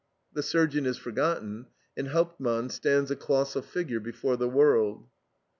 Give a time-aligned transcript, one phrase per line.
[0.33, 5.07] The surgeon is forgotten, and Hauptmann stands a colossal figure before the world.